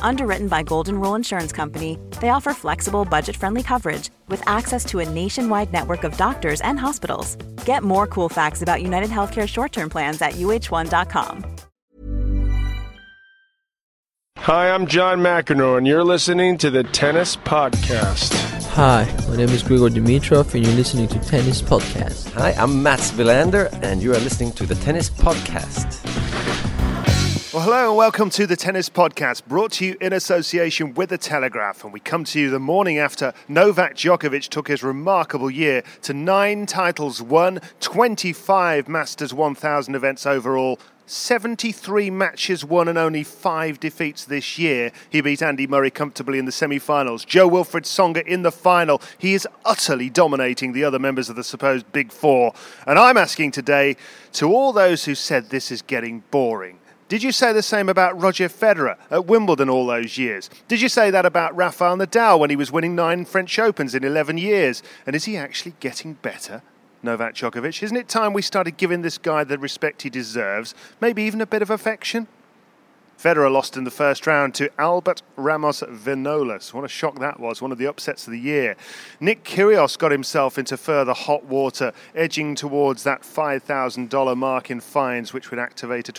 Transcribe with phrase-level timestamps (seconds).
[0.00, 5.08] Underwritten by Golden Rule Insurance Company, they offer flexible, budget-friendly coverage with access to a
[5.08, 7.36] nationwide network of doctors and hospitals.
[7.64, 11.44] Get more cool facts about United Healthcare short-term plans at uh1.com.
[14.38, 18.32] Hi, I'm John McEnroe, and you're listening to the Tennis Podcast.
[18.70, 22.32] Hi, my name is Grigor Dimitrov, and you're listening to Tennis Podcast.
[22.32, 26.21] Hi, I'm Mats Wilander, and you are listening to the Tennis Podcast.
[27.52, 31.18] Well, hello and welcome to the Tennis Podcast, brought to you in association with The
[31.18, 31.84] Telegraph.
[31.84, 36.14] And we come to you the morning after Novak Djokovic took his remarkable year to
[36.14, 44.24] nine titles won, 25 Masters 1000 events overall, 73 matches won and only five defeats
[44.24, 44.90] this year.
[45.10, 47.22] He beat Andy Murray comfortably in the semi finals.
[47.22, 49.02] Jo-Wilfried Tsonga in the final.
[49.18, 52.54] He is utterly dominating the other members of the supposed Big Four.
[52.86, 53.98] And I'm asking today
[54.32, 56.78] to all those who said this is getting boring.
[57.12, 60.48] Did you say the same about Roger Federer at Wimbledon all those years?
[60.66, 64.02] Did you say that about Rafael Nadal when he was winning nine French Opens in
[64.02, 64.82] 11 years?
[65.04, 66.62] And is he actually getting better?
[67.02, 67.82] Novak Djokovic.
[67.82, 70.74] Isn't it time we started giving this guy the respect he deserves?
[71.02, 72.28] Maybe even a bit of affection?
[73.22, 76.74] Federer lost in the first round to Albert Ramos Vinolas.
[76.74, 78.74] What a shock that was, one of the upsets of the year.
[79.20, 85.32] Nick Kyrgios got himself into further hot water, edging towards that $5,000 mark in fines,
[85.32, 86.12] which would activate a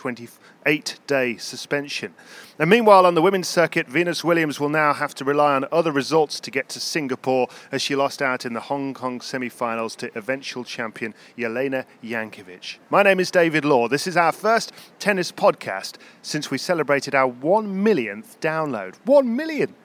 [0.63, 2.13] 28 day suspension.
[2.57, 5.91] And meanwhile, on the women's circuit, Venus Williams will now have to rely on other
[5.91, 9.95] results to get to Singapore as she lost out in the Hong Kong semi finals
[9.97, 12.77] to eventual champion Jelena Jankovic.
[12.89, 13.87] My name is David Law.
[13.87, 18.95] This is our first tennis podcast since we celebrated our one millionth download.
[19.05, 19.75] One million!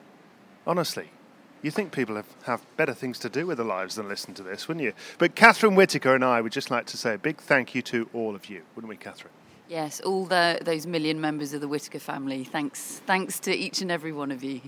[0.67, 1.11] Honestly.
[1.61, 4.45] You think people have, have better things to do with their lives than listen to
[4.45, 4.93] this, wouldn't you?
[5.19, 8.09] But Catherine Whitaker and I would just like to say a big thank you to
[8.13, 9.33] all of you, wouldn't we, Catherine?
[9.69, 12.43] Yes, all the, those million members of the Whitaker family.
[12.43, 14.63] Thanks, thanks to each and every one of you.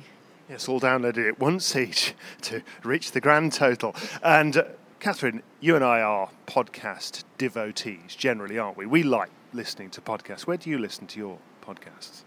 [0.48, 3.94] Yes, all downloaded it once each to reach the grand total.
[4.22, 4.64] And uh,
[4.98, 8.84] Catherine, you and I are podcast devotees generally, aren't we?
[8.84, 10.42] We like listening to podcasts.
[10.42, 12.24] Where do you listen to your podcasts?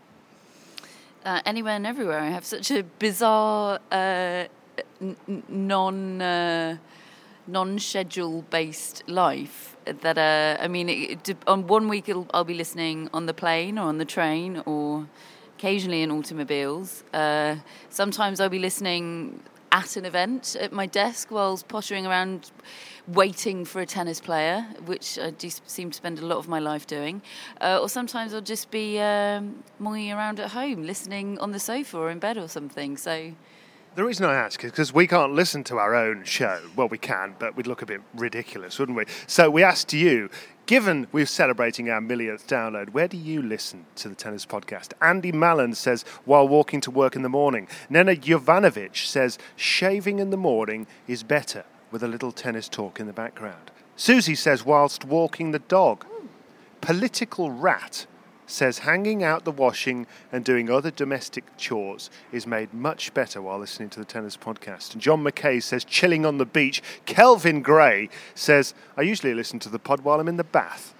[1.24, 2.20] Uh, anywhere and everywhere.
[2.20, 4.46] I have such a bizarre, uh,
[5.00, 6.78] n- non uh,
[7.46, 13.10] non schedule based life that uh, I mean, it, on one week I'll be listening
[13.14, 15.08] on the plane or on the train or
[15.58, 17.04] occasionally in automobiles.
[17.14, 17.56] Uh,
[17.90, 22.52] sometimes I'll be listening at an event at my desk whilst pottering around
[23.08, 26.60] waiting for a tennis player, which I do seem to spend a lot of my
[26.60, 27.22] life doing.
[27.60, 32.10] Uh, or sometimes I'll just be um, around at home, listening on the sofa or
[32.12, 32.98] in bed or something.
[32.98, 33.34] So.
[33.96, 36.60] The reason I ask is because we can't listen to our own show.
[36.76, 39.06] Well, we can, but we'd look a bit ridiculous, wouldn't we?
[39.28, 40.32] So we asked you,
[40.66, 44.94] given we're celebrating our millionth download, where do you listen to the tennis podcast?
[45.00, 47.68] Andy Mallon says, while walking to work in the morning.
[47.88, 53.06] Nena Jovanovic says, shaving in the morning is better with a little tennis talk in
[53.06, 53.70] the background.
[53.96, 56.04] Susie says, whilst walking the dog.
[56.82, 58.08] Political Rat
[58.46, 63.60] says hanging out the washing and doing other domestic chores is made much better while
[63.60, 64.94] listening to the tennis podcast.
[64.94, 66.82] And John McKay says chilling on the beach.
[67.06, 70.94] Kelvin Gray says I usually listen to the pod while I'm in the bath.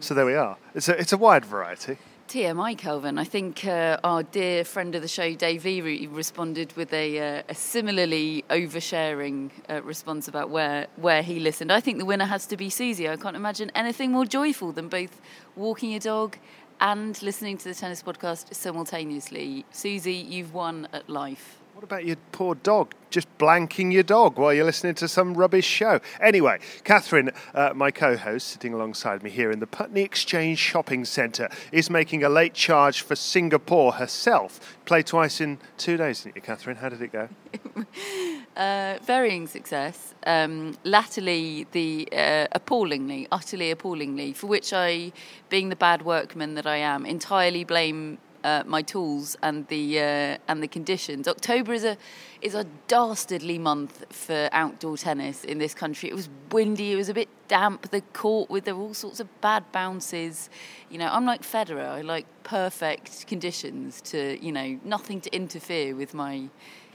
[0.00, 0.56] So there we are.
[0.74, 1.98] It's a, it's a wide variety.
[2.32, 3.18] TMI, Kelvin.
[3.18, 5.66] I think uh, our dear friend of the show, Dave
[6.10, 11.70] responded with a, uh, a similarly oversharing uh, response about where, where he listened.
[11.70, 13.06] I think the winner has to be Susie.
[13.06, 15.20] I can't imagine anything more joyful than both
[15.56, 16.38] walking a dog
[16.80, 19.66] and listening to the tennis podcast simultaneously.
[19.70, 21.61] Susie, you've won at life.
[21.74, 22.92] What about your poor dog?
[23.08, 26.00] Just blanking your dog while you're listening to some rubbish show.
[26.20, 31.06] Anyway, Catherine, uh, my co host, sitting alongside me here in the Putney Exchange Shopping
[31.06, 34.76] Centre, is making a late charge for Singapore herself.
[34.84, 36.76] Played twice in two days, didn't you, Catherine?
[36.76, 37.28] How did it go?
[38.56, 40.14] uh, varying success.
[40.26, 45.12] Um, latterly, the uh, appallingly, utterly appallingly, for which I,
[45.48, 50.38] being the bad workman that I am, entirely blame uh, my tools and the uh,
[50.48, 51.28] and the conditions.
[51.28, 51.96] October is a
[52.40, 56.08] is a dastardly month for outdoor tennis in this country.
[56.08, 56.92] It was windy.
[56.92, 57.90] It was a bit damp.
[57.90, 60.50] The court with there were all sorts of bad bounces.
[60.90, 61.88] You know, I'm like Federer.
[61.88, 66.48] I like perfect conditions to you know nothing to interfere with my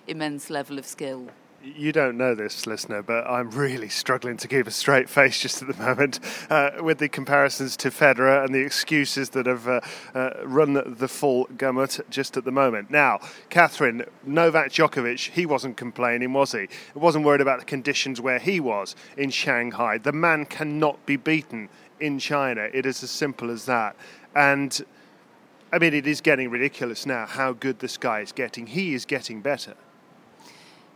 [0.07, 1.29] immense level of skill.
[1.75, 5.61] You don't know this, listener, but I'm really struggling to keep a straight face just
[5.61, 6.19] at the moment
[6.49, 9.81] uh, with the comparisons to Federer and the excuses that have uh,
[10.15, 12.89] uh, run the full gamut just at the moment.
[12.89, 13.19] Now,
[13.49, 16.67] Catherine, Novak Djokovic, he wasn't complaining, was he?
[16.93, 19.97] He wasn't worried about the conditions where he was in Shanghai.
[19.97, 21.67] The man cannot be beaten
[21.99, 22.69] in China.
[22.73, 23.97] It is as simple as that.
[24.35, 24.85] And
[25.73, 28.67] I mean, it is getting ridiculous now how good this guy is getting.
[28.67, 29.75] He is getting better.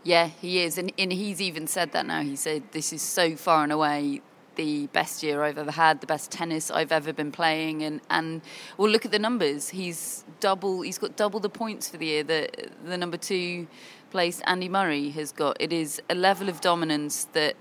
[0.03, 2.21] Yeah, he is, and, and he's even said that now.
[2.21, 4.21] He said this is so far and away
[4.55, 8.41] the best year I've ever had, the best tennis I've ever been playing, and and
[8.77, 9.69] well, look at the numbers.
[9.69, 10.81] He's double.
[10.81, 13.67] He's got double the points for the year that the number two
[14.09, 15.57] place Andy Murray has got.
[15.59, 17.55] It is a level of dominance that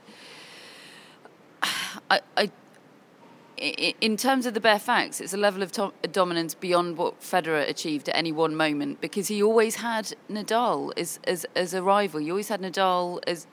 [2.11, 2.51] I, I
[3.61, 7.69] in terms of the bare facts, it's a level of to- dominance beyond what Federer
[7.69, 12.21] achieved at any one moment because he always had Nadal as, as, as a rival.
[12.21, 13.47] He always had Nadal as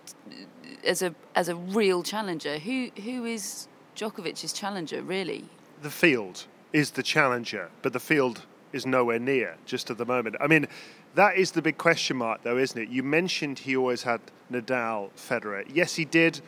[0.86, 2.59] as a as a real challenger.
[2.59, 5.45] Who who is Djokovic's challenger really?
[5.81, 10.36] The field is the challenger, but the field is nowhere near just at the moment.
[10.39, 10.68] I mean,
[11.15, 12.89] that is the big question mark, though, isn't it?
[12.89, 14.21] You mentioned he always had
[14.51, 15.65] Nadal, Federer.
[15.74, 16.42] Yes, he did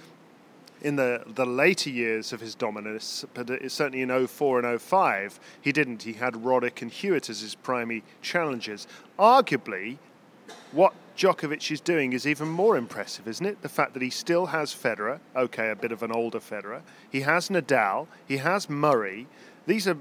[0.82, 5.72] in the, the later years of his dominance, but certainly in 04 and 05, he
[5.72, 6.04] didn't.
[6.04, 8.88] He had Roddick and Hewitt as his primary challengers.
[9.18, 9.98] Arguably,
[10.72, 13.62] what Djokovic is doing is even more impressive, isn't it?
[13.62, 16.82] The fact that he still has Federer, okay, a bit of an older Federer.
[17.12, 19.28] He has Nadal, he has Murray.
[19.68, 19.98] These are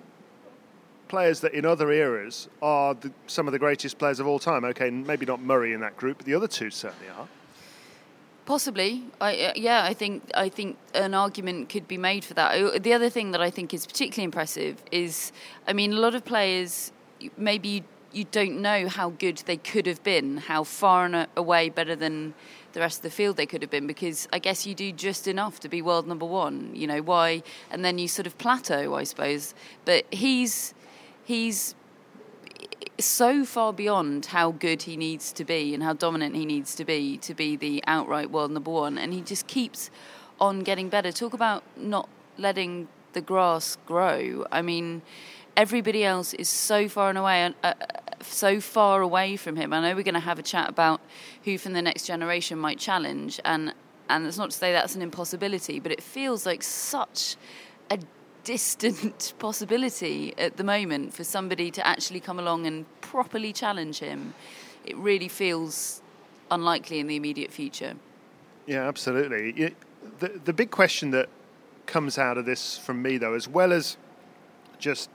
[1.09, 4.65] players that in other eras are the, some of the greatest players of all time.
[4.65, 7.27] Okay, maybe not Murray in that group, but the other two certainly are.
[8.49, 12.83] Possibly, I, uh, yeah, I think I think an argument could be made for that.
[12.83, 15.33] The other thing that I think is particularly impressive is,
[15.67, 16.91] I mean, a lot of players
[17.37, 21.69] maybe you, you don't know how good they could have been, how far and away
[21.69, 22.33] better than
[22.73, 25.29] the rest of the field they could have been, because I guess you do just
[25.29, 26.75] enough to be world number one.
[26.75, 29.55] You know why, and then you sort of plateau, I suppose.
[29.85, 30.73] But he's
[31.23, 31.75] he's
[32.99, 36.85] so far beyond how good he needs to be and how dominant he needs to
[36.85, 38.99] be to be the outright world number one.
[38.99, 39.91] And he just keeps
[40.41, 41.13] on getting better.
[41.13, 44.47] Talk about not letting the grass grow.
[44.53, 45.03] I mean,
[45.57, 47.75] everybody else is so far and away, uh,
[48.23, 49.73] so far away from him.
[49.73, 51.01] I know we're going to have a chat about
[51.45, 53.75] who from the next generation might challenge, and
[54.09, 57.37] and it's not to say that's an impossibility, but it feels like such
[57.91, 57.99] a
[58.49, 64.33] distant possibility at the moment for somebody to actually come along and properly challenge him.
[64.87, 66.01] It really feels
[66.51, 67.93] unlikely in the immediate future.
[68.67, 69.75] Yeah, absolutely.
[70.21, 71.29] the, the big question that
[71.85, 73.99] comes out of this from me, though, as well as
[74.79, 75.11] just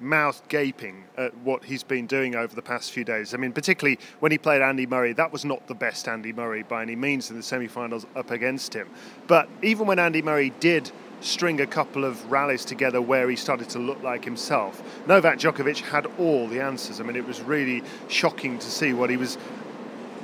[0.00, 3.32] mouth gaping at what he's been doing over the past few days.
[3.32, 6.64] I mean, particularly when he played Andy Murray, that was not the best Andy Murray
[6.64, 8.88] by any means in the semi finals up against him.
[9.28, 10.90] But even when Andy Murray did
[11.22, 14.82] string a couple of rallies together where he started to look like himself.
[15.06, 17.00] Novak Djokovic had all the answers.
[17.00, 19.38] I mean, it was really shocking to see what he was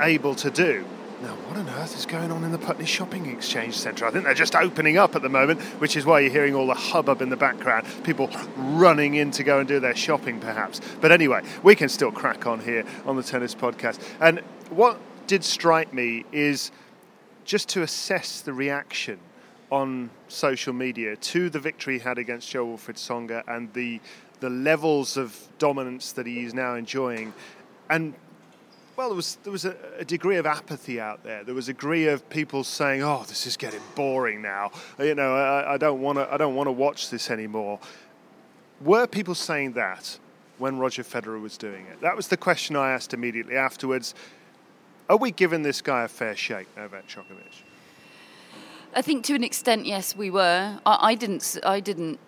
[0.01, 0.85] able to do.
[1.21, 4.07] Now, what on earth is going on in the Putney Shopping Exchange Centre?
[4.07, 6.69] I think they're just opening up at the moment, which is why you're hearing all
[6.69, 7.89] the hubbub in the background.
[8.05, 10.81] People running in to go and do their shopping, perhaps.
[11.01, 14.01] But anyway, we can still crack on here on the Tennis Podcast.
[14.21, 14.39] And
[14.71, 16.71] what did strike me is
[17.45, 19.19] just to assess the reaction
[19.71, 24.01] on social media to the victory he had against Jo-Wilfried Tsonga and the
[24.41, 27.35] the levels of dominance that he is now enjoying,
[27.91, 28.15] and
[28.97, 31.45] well, there was there was a, a, degree of apathy out there.
[31.45, 34.73] There was a degree of people saying, "Oh, this is getting boring now.
[34.99, 37.79] You know, I, I don't want to I don't want to watch this anymore."
[38.81, 40.19] Were people saying that
[40.59, 42.01] when Roger Federer was doing it?
[42.01, 44.15] That was the question I asked immediately afterwards.
[45.09, 47.63] Are we giving this guy a fair shake, Novak Djokovic?
[48.95, 50.81] I think to an extent, yes, we were.
[50.87, 51.59] I, I didn't.
[51.65, 52.19] I didn't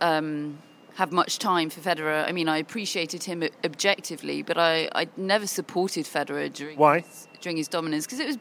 [0.00, 0.58] um,
[0.94, 2.26] have much time for Federer.
[2.28, 7.00] I mean, I appreciated him objectively, but I, I never supported Federer during Why?
[7.00, 8.38] His, during his dominance because it was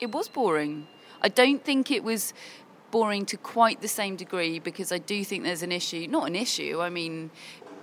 [0.00, 0.86] it was boring.
[1.22, 2.34] I don't think it was
[2.90, 6.06] boring to quite the same degree because I do think there's an issue.
[6.08, 6.80] Not an issue.
[6.80, 7.30] I mean,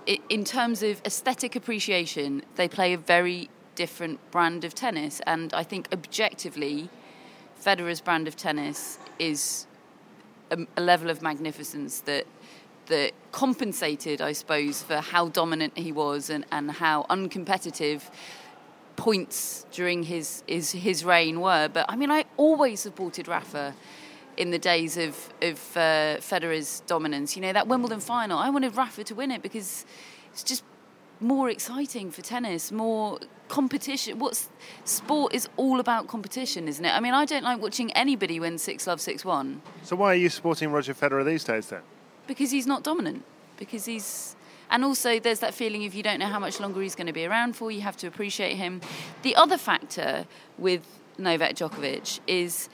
[0.06, 5.52] it, in terms of aesthetic appreciation, they play a very different brand of tennis, and
[5.54, 6.90] I think objectively,
[7.62, 9.66] Federer's brand of tennis is
[10.50, 12.26] a, a level of magnificence that
[12.86, 18.02] that compensated, I suppose, for how dominant he was and, and how uncompetitive
[18.96, 21.68] points during his, his his reign were.
[21.68, 23.74] But I mean, I always supported Rafa
[24.36, 27.36] in the days of of uh, Federer's dominance.
[27.36, 29.86] You know that Wimbledon final, I wanted Rafa to win it because
[30.32, 30.64] it's just
[31.22, 34.18] more exciting for tennis, more competition.
[34.18, 34.48] What's
[34.84, 36.90] sport is all about competition, isn't it?
[36.90, 39.62] I mean, I don't like watching anybody win six love six one.
[39.82, 41.82] So why are you supporting Roger Federer these days then?
[42.26, 43.24] Because he's not dominant.
[43.58, 44.36] Because he's
[44.70, 47.12] and also there's that feeling if you don't know how much longer he's going to
[47.12, 48.80] be around for, you have to appreciate him.
[49.22, 50.26] The other factor
[50.58, 50.82] with
[51.18, 52.68] Novak Djokovic is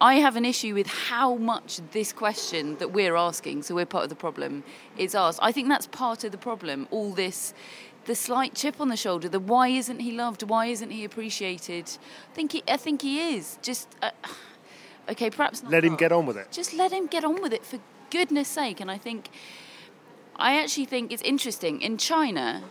[0.00, 4.04] I have an issue with how much this question that we're asking, so we're part
[4.04, 4.62] of the problem,
[4.98, 5.38] is asked.
[5.40, 6.86] I think that's part of the problem.
[6.90, 7.54] All this,
[8.04, 10.42] the slight chip on the shoulder, the why isn't he loved?
[10.42, 11.90] Why isn't he appreciated?
[12.30, 13.58] I think he, I think he is.
[13.62, 14.10] Just uh,
[15.08, 16.52] okay, perhaps let him get on with it.
[16.52, 17.78] Just let him get on with it for
[18.10, 18.80] goodness sake.
[18.80, 19.30] And I think,
[20.36, 22.64] I actually think it's interesting in China,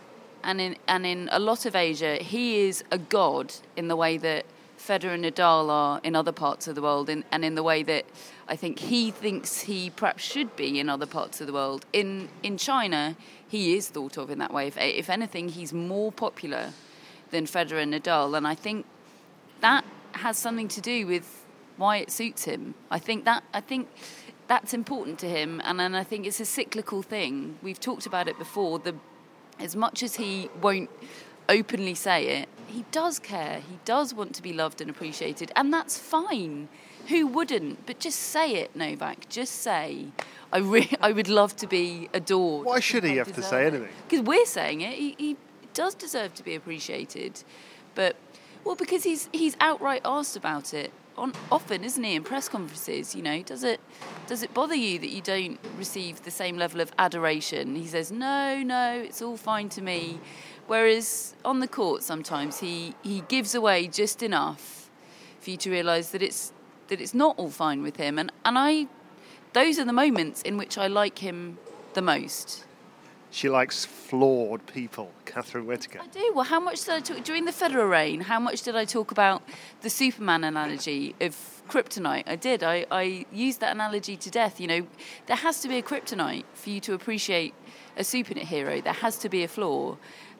[0.44, 4.16] and in and in a lot of Asia, he is a god in the way
[4.16, 4.46] that
[4.86, 7.82] Federer and Nadal are in other parts of the world, in, and in the way
[7.82, 8.04] that
[8.46, 11.84] I think he thinks he perhaps should be in other parts of the world.
[11.92, 13.16] In in China,
[13.48, 14.68] he is thought of in that way.
[14.68, 16.72] If, if anything, he's more popular
[17.32, 18.86] than Federer and Nadal, and I think
[19.60, 21.44] that has something to do with
[21.76, 22.74] why it suits him.
[22.88, 23.88] I think that I think
[24.46, 27.58] that's important to him, and, and I think it's a cyclical thing.
[27.60, 28.78] We've talked about it before.
[28.78, 28.94] The
[29.58, 30.90] as much as he won't
[31.48, 33.60] openly say it, he does care.
[33.68, 36.68] He does want to be loved and appreciated, and that's fine.
[37.08, 37.86] Who wouldn't?
[37.86, 39.28] But just say it, Novak.
[39.28, 40.08] Just say,
[40.52, 42.66] I, re- I would love to be adored.
[42.66, 43.88] Why should he have to say anything?
[44.08, 44.94] Because we're saying it.
[44.94, 45.36] He, he
[45.72, 47.44] does deserve to be appreciated.
[47.94, 48.16] But,
[48.64, 53.14] well, because he's, he's outright asked about it on, often, isn't he, in press conferences?
[53.14, 53.80] You know, does it
[54.26, 57.76] does it bother you that you don't receive the same level of adoration?
[57.76, 60.18] He says, no, no, it's all fine to me.
[60.66, 64.90] Whereas on the court, sometimes he, he gives away just enough
[65.40, 66.52] for you to realise that it's
[66.88, 68.18] that it's not all fine with him.
[68.18, 68.86] And and I,
[69.52, 71.58] those are the moments in which I like him
[71.94, 72.64] the most.
[73.30, 76.00] She likes flawed people, Catherine Whitaker.
[76.02, 76.32] I do.
[76.34, 78.20] Well, how much did I talk during the Federer reign?
[78.22, 79.42] How much did I talk about
[79.82, 81.36] the Superman analogy of
[81.68, 82.24] kryptonite?
[82.26, 82.62] I did.
[82.62, 84.58] I, I used that analogy to death.
[84.60, 84.86] You know,
[85.26, 87.52] there has to be a kryptonite for you to appreciate
[87.96, 88.82] a superhero.
[88.82, 89.96] There has to be a flaw.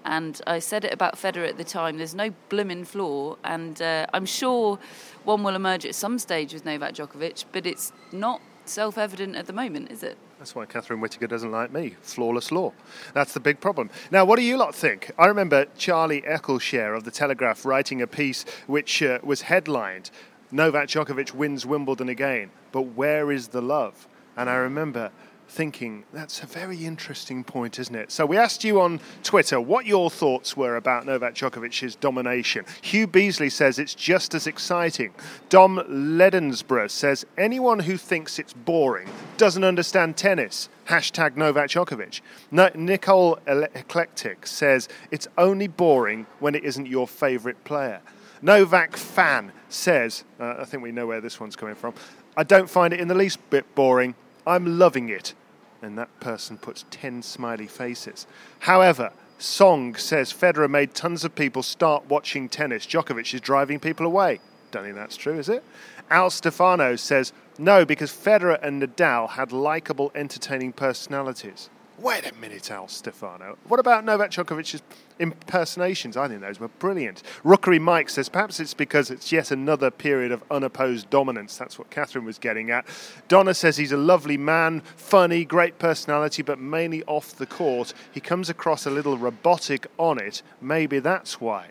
[0.06, 1.98] And I said it about Federer at the time.
[1.98, 4.78] There's no blooming flaw, and uh, I'm sure
[5.24, 9.52] one will emerge at some stage with Novak Djokovic, but it's not self-evident at the
[9.52, 10.16] moment, is it?
[10.38, 11.96] That's why Catherine Whitaker doesn't like me.
[12.02, 12.72] Flawless law.
[13.14, 13.90] That's the big problem.
[14.12, 15.10] Now, what do you lot think?
[15.18, 20.10] I remember Charlie Eccleshare of The Telegraph writing a piece which uh, was headlined
[20.52, 24.06] Novak Djokovic wins Wimbledon again, but where is the love?
[24.36, 25.10] And I remember
[25.48, 28.10] thinking, that's a very interesting point, isn't it?
[28.10, 32.64] So we asked you on Twitter what your thoughts were about Novak Djokovic's domination.
[32.82, 35.14] Hugh Beasley says it's just as exciting.
[35.48, 40.68] Dom Ledensborough says anyone who thinks it's boring doesn't understand tennis.
[40.88, 42.20] Hashtag Novak Djokovic.
[42.50, 48.00] No, Nicole Eclectic says it's only boring when it isn't your favourite player.
[48.42, 51.94] Novak Fan says, uh, I think we know where this one's coming from.
[52.36, 54.14] I don't find it in the least bit boring.
[54.46, 55.34] I'm loving it.
[55.82, 58.26] And that person puts 10 smiley faces.
[58.60, 62.86] However, Song says Federer made tons of people start watching tennis.
[62.86, 64.40] Djokovic is driving people away.
[64.70, 65.62] Don't think that's true, is it?
[66.10, 71.70] Al Stefano says no, because Federer and Nadal had likable, entertaining personalities.
[71.98, 73.56] Wait a minute, Al Stefano.
[73.68, 74.82] What about Novak Djokovic's
[75.18, 76.14] impersonations?
[76.14, 77.22] I think those were brilliant.
[77.42, 81.56] Rookery Mike says perhaps it's because it's yet another period of unopposed dominance.
[81.56, 82.84] That's what Catherine was getting at.
[83.28, 87.94] Donna says he's a lovely man, funny, great personality, but mainly off the court.
[88.12, 90.42] He comes across a little robotic on it.
[90.60, 91.68] Maybe that's why.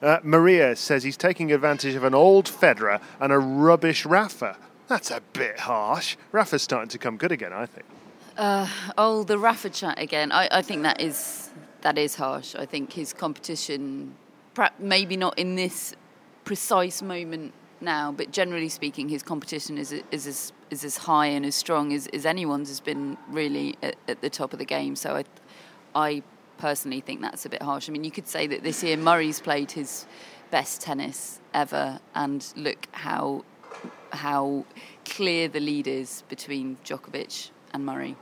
[0.00, 4.56] Uh, Maria says he's taking advantage of an old Federer and a rubbish Rafa.
[4.86, 6.16] That's a bit harsh.
[6.32, 7.84] Rafa's starting to come good again, I think.
[8.38, 10.30] Uh, oh, the Rafa chat again.
[10.30, 12.54] I, I think that is that is harsh.
[12.54, 14.14] I think his competition,
[14.54, 15.92] perhaps maybe not in this
[16.44, 21.44] precise moment now, but generally speaking, his competition is is as is as high and
[21.44, 24.94] as strong as, as anyone's has been really at, at the top of the game.
[24.94, 25.24] So I,
[25.96, 26.22] I
[26.58, 27.88] personally think that's a bit harsh.
[27.88, 30.06] I mean, you could say that this year Murray's played his
[30.52, 33.44] best tennis ever, and look how
[34.12, 34.64] how
[35.04, 38.16] clear the lead is between Djokovic and Murray.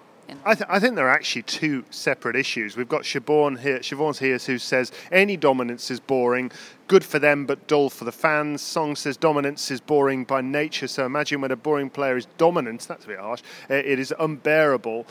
[0.44, 2.76] I, th- I, think there are actually two separate issues.
[2.76, 6.50] We've got Siobhan here, Siobhan's here who says any dominance is boring,
[6.88, 8.60] good for them but dull for the fans.
[8.62, 12.86] Song says dominance is boring by nature, so imagine when a boring player is dominant,
[12.88, 15.06] that's a bit harsh, eh, it is unbearable.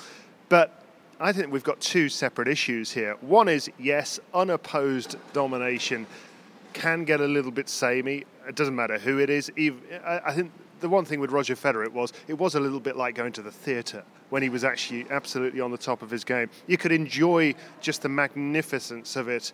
[0.49, 0.83] But
[1.19, 3.15] I think we've got two separate issues here.
[3.21, 6.07] One is, yes, unopposed domination
[6.73, 8.25] can get a little bit samey.
[8.47, 9.49] It doesn't matter who it is.
[10.05, 10.51] I think
[10.85, 13.31] the one thing with Roger Federer it was it was a little bit like going
[13.33, 16.47] to the theatre when he was actually absolutely on the top of his game.
[16.67, 19.51] You could enjoy just the magnificence of it,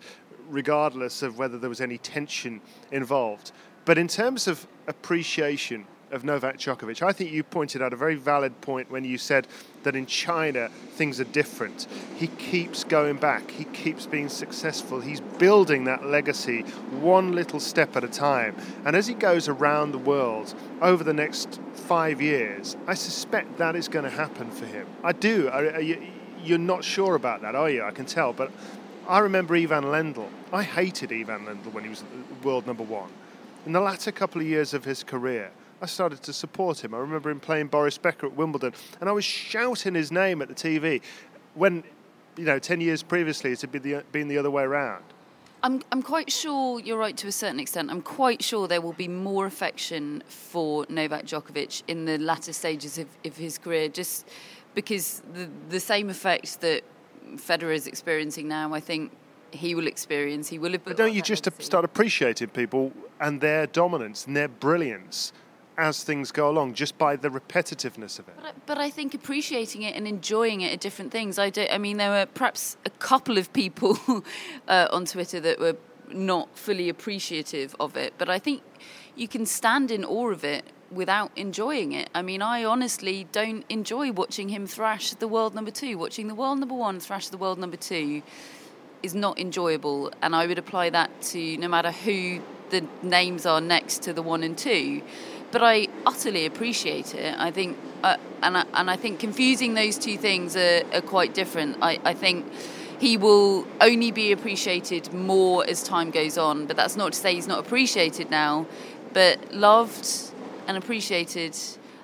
[0.50, 2.60] regardless of whether there was any tension
[2.90, 3.52] involved.
[3.86, 7.02] But in terms of appreciation of Novak Djokovic.
[7.02, 9.48] I think you pointed out a very valid point when you said
[9.82, 11.88] that in China things are different.
[12.16, 16.60] He keeps going back, he keeps being successful, he's building that legacy
[17.00, 18.54] one little step at a time.
[18.84, 23.74] And as he goes around the world over the next five years, I suspect that
[23.74, 24.86] is going to happen for him.
[25.02, 25.50] I do.
[26.44, 27.84] You're not sure about that, are you?
[27.84, 28.32] I can tell.
[28.32, 28.50] But
[29.08, 30.28] I remember Ivan Lendl.
[30.52, 33.10] I hated Ivan Lendl when he was uh, world number one.
[33.64, 35.50] In the latter couple of years of his career,
[35.82, 36.94] I started to support him.
[36.94, 40.46] I remember him playing Boris Becker at Wimbledon, and I was shouting his name at
[40.46, 41.02] the TV
[41.54, 41.82] when,
[42.36, 45.02] you know, 10 years previously it had been the, been the other way around.
[45.64, 47.90] I'm, I'm quite sure you're right to a certain extent.
[47.90, 52.98] I'm quite sure there will be more affection for Novak Djokovic in the latter stages
[52.98, 54.28] of, of his career, just
[54.74, 56.82] because the, the same effect that
[57.34, 59.10] Federer is experiencing now, I think
[59.50, 60.48] he will experience.
[60.48, 60.84] He will have.
[60.84, 65.32] But don't you just start appreciating people and their dominance and their brilliance
[65.78, 68.34] as things go along, just by the repetitiveness of it.
[68.36, 71.38] But I, but I think appreciating it and enjoying it are different things.
[71.38, 73.98] I, do, I mean, there were perhaps a couple of people
[74.68, 75.76] uh, on Twitter that were
[76.12, 78.62] not fully appreciative of it, but I think
[79.16, 82.10] you can stand in awe of it without enjoying it.
[82.14, 85.96] I mean, I honestly don't enjoy watching him thrash the world number two.
[85.96, 88.22] Watching the world number one thrash the world number two
[89.02, 93.60] is not enjoyable, and I would apply that to no matter who the names are
[93.60, 95.02] next to the one and two
[95.52, 97.34] but I utterly appreciate it.
[97.38, 101.34] I think, uh, and I, and I think confusing those two things are, are quite
[101.34, 101.76] different.
[101.82, 102.50] I, I think
[102.98, 106.66] he will only be appreciated more as time goes on.
[106.66, 108.66] But that's not to say he's not appreciated now.
[109.12, 110.08] But loved
[110.66, 111.56] and appreciated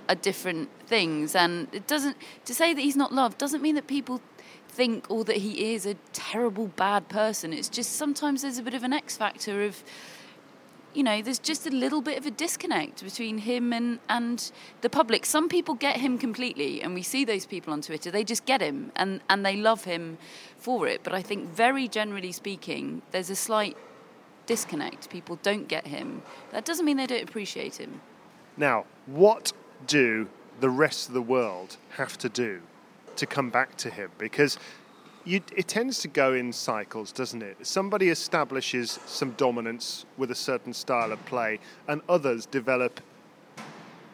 [0.08, 3.86] are different things, and it doesn't to say that he's not loved doesn't mean that
[3.86, 4.20] people
[4.68, 7.52] think or that he is a terrible bad person.
[7.52, 9.82] It's just sometimes there's a bit of an X factor of
[10.98, 14.90] you know, there's just a little bit of a disconnect between him and, and the
[14.90, 15.24] public.
[15.24, 18.10] Some people get him completely, and we see those people on Twitter.
[18.10, 20.18] They just get him and, and they love him
[20.56, 21.04] for it.
[21.04, 23.76] But I think, very generally speaking, there's a slight
[24.46, 25.08] disconnect.
[25.08, 26.22] People don't get him.
[26.50, 28.00] That doesn't mean they don't appreciate him.
[28.56, 29.52] Now, what
[29.86, 32.60] do the rest of the world have to do
[33.14, 34.10] to come back to him?
[34.18, 34.58] Because
[35.28, 37.66] you, it tends to go in cycles, doesn't it?
[37.66, 43.00] Somebody establishes some dominance with a certain style of play, and others develop,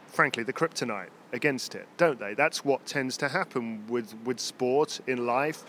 [0.09, 2.35] frankly, the kryptonite against it, don't they?
[2.35, 5.65] That's what tends to happen with, with sport in life.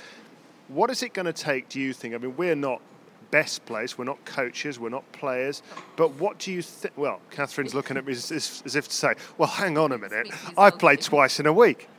[0.67, 2.15] What is it going to take, do you think?
[2.15, 2.81] I mean, we're not
[3.29, 5.61] best place, we're not coaches, we're not players,
[5.95, 6.97] but what do you think?
[6.97, 9.97] Well, Catherine's looking at me as, as, as if to say, well, hang on a
[9.97, 11.89] minute, I've played twice in a week.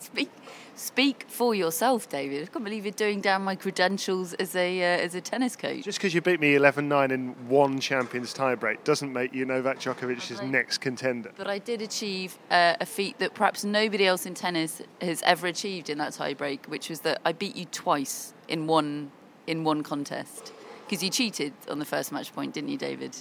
[0.00, 0.30] Speak
[0.76, 2.42] Speak for yourself, David.
[2.42, 5.84] I can't believe you're doing down my credentials as a uh, as a tennis coach.
[5.84, 10.32] Just because you beat me 11-9 in one Champions tiebreak doesn't make you Novak Djokovic's
[10.32, 10.48] right.
[10.48, 11.30] next contender.
[11.36, 15.46] But I did achieve uh, a feat that perhaps nobody else in tennis has ever
[15.46, 19.12] achieved in that tiebreak, which was that I beat you twice in one
[19.46, 20.52] in one contest.
[20.84, 23.16] Because you cheated on the first match point, didn't you, David?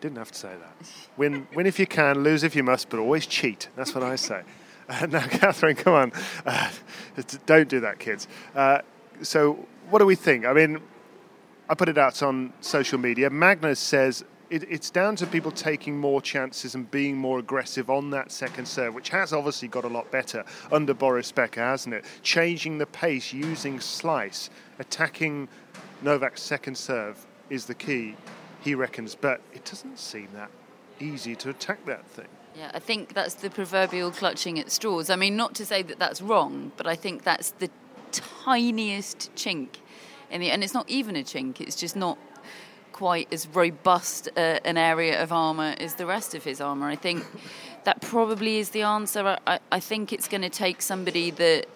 [0.00, 0.88] Didn't have to say that.
[1.16, 3.68] Win, win if you can, lose if you must, but always cheat.
[3.74, 4.42] That's what I say.
[5.08, 6.12] Now, Catherine, come on.
[6.46, 6.70] Uh,
[7.44, 8.26] don't do that, kids.
[8.54, 8.80] Uh,
[9.22, 10.46] so, what do we think?
[10.46, 10.80] I mean,
[11.68, 13.28] I put it out on social media.
[13.28, 18.10] Magnus says it, it's down to people taking more chances and being more aggressive on
[18.10, 22.04] that second serve, which has obviously got a lot better under Boris Becker, hasn't it?
[22.22, 24.48] Changing the pace, using slice,
[24.78, 25.48] attacking
[26.02, 28.14] Novak's second serve is the key,
[28.62, 29.14] he reckons.
[29.14, 30.50] But it doesn't seem that
[31.00, 32.28] easy to attack that thing.
[32.58, 35.10] Yeah, I think that's the proverbial clutching at straws.
[35.10, 37.70] I mean, not to say that that's wrong, but I think that's the
[38.10, 39.68] tiniest chink
[40.28, 41.60] in the, and it's not even a chink.
[41.60, 42.18] It's just not
[42.90, 46.88] quite as robust uh, an area of armour as the rest of his armour.
[46.88, 47.24] I think
[47.84, 49.38] that probably is the answer.
[49.46, 51.68] I, I think it's going to take somebody that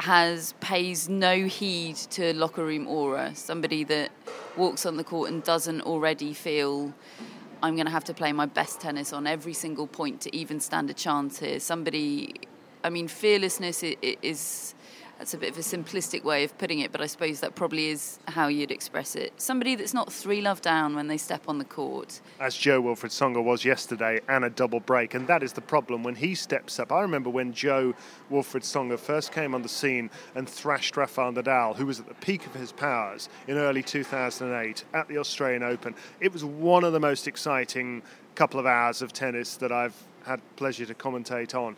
[0.00, 4.10] has pays no heed to locker room aura, somebody that
[4.56, 6.92] walks on the court and doesn't already feel
[7.62, 10.58] I'm going to have to play my best tennis on every single point to even
[10.58, 11.60] stand a chance here.
[11.60, 12.34] Somebody,
[12.82, 14.74] I mean, fearlessness is
[15.22, 17.90] that's a bit of a simplistic way of putting it, but I suppose that probably
[17.90, 19.32] is how you'd express it.
[19.40, 22.20] Somebody that's not three love down when they step on the court.
[22.40, 26.16] As Jo-Wilfried Tsonga was yesterday, and a double break, and that is the problem when
[26.16, 26.90] he steps up.
[26.90, 27.94] I remember when Joe
[28.30, 32.14] Wilfred Songa first came on the scene and thrashed Rafael Nadal, who was at the
[32.14, 35.94] peak of his powers in early 2008 at the Australian Open.
[36.18, 38.02] It was one of the most exciting
[38.34, 41.76] couple of hours of tennis that I've had pleasure to commentate on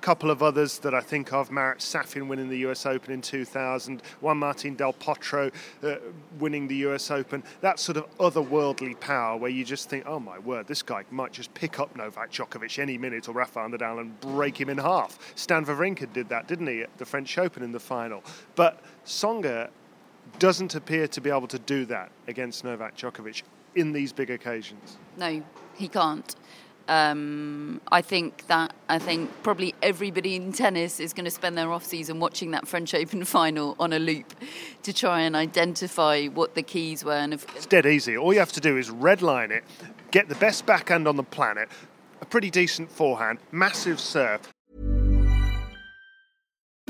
[0.00, 4.02] couple of others that I think of Marat Safin winning the US Open in 2000,
[4.20, 5.96] Juan Martin Del Potro uh,
[6.38, 7.42] winning the US Open.
[7.60, 11.32] That sort of otherworldly power where you just think, oh my word, this guy might
[11.32, 15.18] just pick up Novak Djokovic any minute or Rafael Nadal and break him in half.
[15.34, 18.22] Stan Wawrinka did that, didn't he, at the French Open in the final?
[18.54, 19.70] But Tsonga
[20.38, 23.42] doesn't appear to be able to do that against Novak Djokovic
[23.74, 24.96] in these big occasions.
[25.16, 25.42] No,
[25.74, 26.34] he can't.
[26.88, 31.72] Um, I think that I think probably everybody in tennis is going to spend their
[31.72, 34.34] off season watching that French Open final on a loop
[34.84, 37.12] to try and identify what the keys were.
[37.12, 38.16] And if, it's dead easy.
[38.16, 39.64] All you have to do is redline it,
[40.12, 41.68] get the best backhand on the planet,
[42.20, 44.40] a pretty decent forehand, massive serve.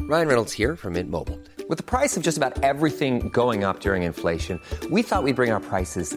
[0.09, 1.41] Ryan Reynolds here from Mint Mobile.
[1.69, 5.51] With the price of just about everything going up during inflation, we thought we'd bring
[5.51, 6.17] our prices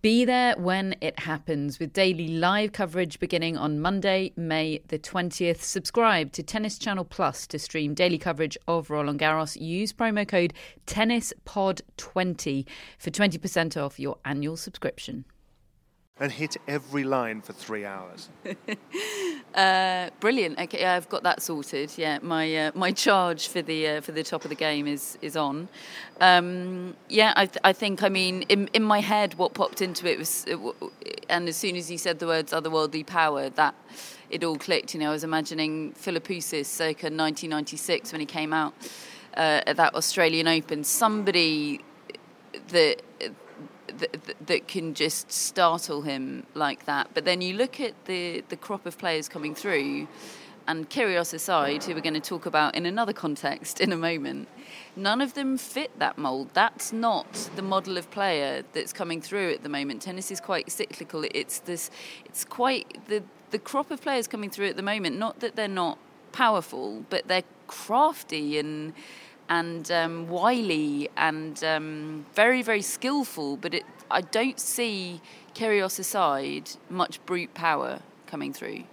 [0.00, 5.60] Be there when it happens with daily live coverage beginning on Monday, May the 20th.
[5.60, 9.60] Subscribe to Tennis Channel Plus to stream daily coverage of Roland Garros.
[9.60, 10.54] Use promo code
[10.86, 12.64] TennisPod20
[12.96, 15.24] for 20% off your annual subscription.
[16.20, 18.28] And hit every line for three hours.
[19.54, 20.58] uh, brilliant.
[20.58, 21.92] Okay, I've got that sorted.
[21.96, 25.16] Yeah, my uh, my charge for the uh, for the top of the game is
[25.22, 25.68] is on.
[26.20, 28.02] Um, yeah, I, th- I think.
[28.02, 30.44] I mean, in in my head, what popped into it was,
[31.28, 33.76] and as soon as you said the words "otherworldly power," that
[34.28, 34.94] it all clicked.
[34.94, 38.74] You know, I was imagining Philippoussis circa 1996 when he came out
[39.36, 40.82] uh, at that Australian Open.
[40.82, 41.84] Somebody
[42.68, 43.02] that
[43.98, 47.10] that, that can just startle him like that.
[47.14, 50.08] But then you look at the, the crop of players coming through,
[50.66, 54.48] and Kyrgios aside, who we're going to talk about in another context in a moment,
[54.94, 56.50] none of them fit that mould.
[56.52, 60.02] That's not the model of player that's coming through at the moment.
[60.02, 61.24] Tennis is quite cyclical.
[61.34, 61.90] It's this.
[62.26, 65.16] It's quite the the crop of players coming through at the moment.
[65.16, 65.98] Not that they're not
[66.32, 68.92] powerful, but they're crafty and
[69.48, 73.56] and um, wily and um, very, very skillful.
[73.56, 75.20] But it, I don't see
[75.54, 78.84] Kyrgios aside much brute power coming through.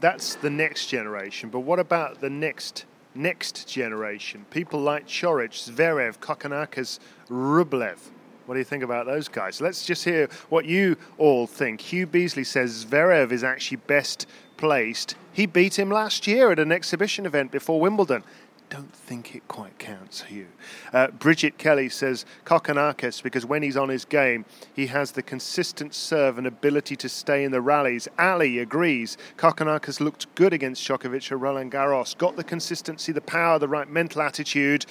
[0.00, 1.50] that's the next generation.
[1.50, 4.44] But what about the next next generation?
[4.50, 6.98] People like Coric, Zverev, Kokkinakis,
[7.28, 7.98] Rublev.
[8.46, 9.60] What do you think about those guys?
[9.60, 11.80] Let's just hear what you all think.
[11.80, 15.16] Hugh Beasley says Zverev is actually best placed.
[15.32, 18.24] He beat him last year at an exhibition event before Wimbledon
[18.70, 20.48] don't think it quite counts, Hugh.
[20.92, 25.94] Uh, Bridget Kelly says Kokkinakis because when he's on his game, he has the consistent
[25.94, 28.08] serve and ability to stay in the rallies.
[28.18, 29.16] Ali agrees.
[29.36, 32.16] Kokkinakis looked good against Djokovic at Roland Garros.
[32.16, 34.84] Got the consistency, the power, the right mental attitude.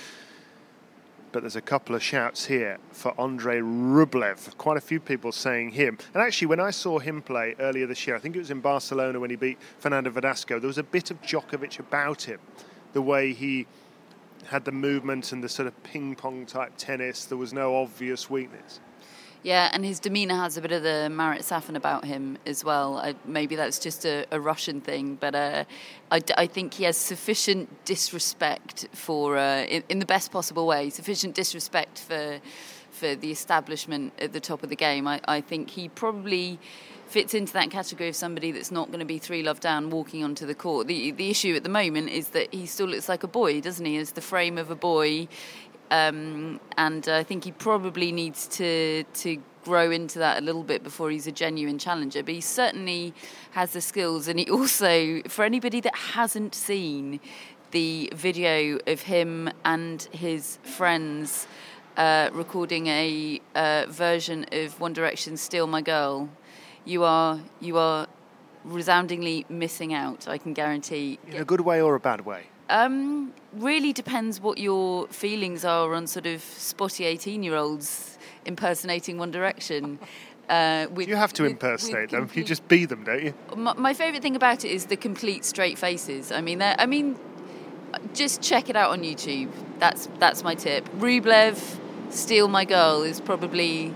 [1.32, 4.58] But there's a couple of shouts here for Andre Rublev.
[4.58, 5.98] Quite a few people saying him.
[6.14, 8.62] And actually, when I saw him play earlier this year, I think it was in
[8.62, 12.40] Barcelona when he beat Fernando Verdasco, there was a bit of Djokovic about him
[12.98, 13.68] the way he
[14.48, 17.26] had the movement and the sort of ping pong type tennis.
[17.26, 18.80] There was no obvious weakness.
[19.44, 22.98] Yeah, and his demeanour has a bit of the Marat Safin about him as well.
[22.98, 25.66] I, maybe that's just a, a Russian thing, but uh,
[26.12, 30.90] I, I, think he has sufficient disrespect for, uh, in, in, the best possible way,
[30.90, 32.40] sufficient disrespect for
[32.90, 35.08] for the establishment at the top of the game.
[35.08, 36.60] I, I think he probably
[37.08, 40.24] fits into that category of somebody that's not going to be three love down walking
[40.24, 40.88] onto the court.
[40.88, 43.86] The the issue at the moment is that he still looks like a boy, doesn't
[43.86, 43.98] he?
[43.98, 45.28] As the frame of a boy,
[45.92, 50.82] um, and I think he probably needs to to grow into that a little bit
[50.84, 52.24] before he's a genuine challenger.
[52.24, 53.14] But he certainly
[53.52, 57.20] has the skills, and he also, for anybody that hasn't seen
[57.72, 61.48] the video of him and his friends.
[61.98, 66.30] Uh, recording a uh, version of One Direction's "Steal My Girl,"
[66.88, 68.08] you are you are
[68.64, 70.28] resoundingly missing out.
[70.28, 71.20] I can guarantee.
[71.28, 72.48] In a good way or a bad way.
[72.70, 80.00] Um, really depends what your feelings are on sort of spotty eighteen-year-olds impersonating One Direction.
[80.50, 82.22] Uh, with, you have to with, impersonate with them.
[82.22, 83.34] Complete, you just be them, don't you?
[83.58, 86.32] My, my favourite thing about it is the complete straight faces.
[86.32, 87.20] I mean, I mean,
[88.14, 89.52] just check it out on YouTube.
[89.80, 90.88] That's that's my tip.
[91.00, 91.60] Rublev,
[92.12, 93.94] "Steal My Girl" is probably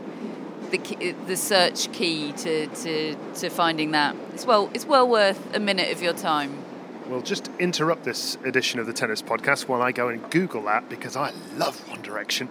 [0.72, 4.16] the key, the search key to, to, to finding that.
[4.34, 6.64] It's well it's well worth a minute of your time.
[7.08, 10.88] We'll just interrupt this edition of the Tennis Podcast while I go and Google that
[10.90, 12.48] because I love One Direction.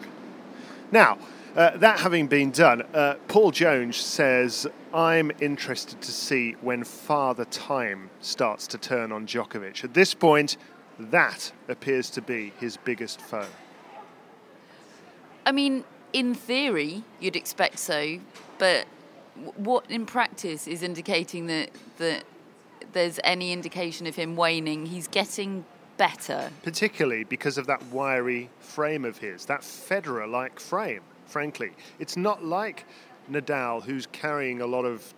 [0.93, 1.19] Now,
[1.57, 7.45] uh, that having been done, uh, Paul Jones says, I'm interested to see when Father
[7.47, 9.83] Time starts to turn on Djokovic.
[9.83, 10.59] At this point,
[10.99, 13.47] that appears to be his biggest foe.
[15.47, 18.19] I mean, in theory, you'd expect so,
[18.59, 18.87] but
[19.57, 22.25] what in practice is indicating that that
[22.93, 24.87] there's any indication of him waning?
[24.87, 25.65] He's getting
[25.97, 31.03] better, particularly because of that wiry frame of his, that Federer-like frame.
[31.27, 32.85] Frankly, it's not like
[33.31, 35.15] Nadal, who's carrying a lot of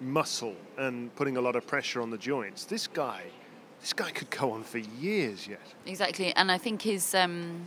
[0.00, 2.64] muscle and putting a lot of pressure on the joints.
[2.64, 3.22] This guy,
[3.80, 5.60] this guy could go on for years yet.
[5.86, 7.14] Exactly, and I think his.
[7.14, 7.66] Um,